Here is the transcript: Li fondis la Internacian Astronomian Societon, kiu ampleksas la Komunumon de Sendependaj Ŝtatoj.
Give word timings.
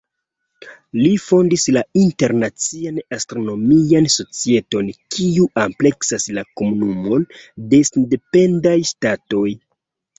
Li 1.01 1.09
fondis 1.25 1.65
la 1.75 1.83
Internacian 2.05 2.97
Astronomian 3.19 4.09
Societon, 4.15 4.91
kiu 5.17 5.49
ampleksas 5.67 6.29
la 6.41 6.49
Komunumon 6.59 7.31
de 7.71 7.87
Sendependaj 7.95 8.79
Ŝtatoj. 8.95 9.51